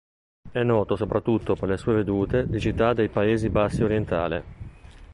È 0.51 0.63
noto 0.63 0.95
soprattutto 0.95 1.53
per 1.55 1.69
le 1.69 1.77
sue 1.77 1.93
vedute 1.93 2.47
di 2.49 2.59
città 2.59 2.91
dei 2.93 3.07
Paesi 3.07 3.49
Bassi 3.51 3.83
orientale. 3.83 4.43